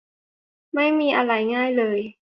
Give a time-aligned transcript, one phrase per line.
[0.73, 1.99] ไม่มีอะไรง่ายเลย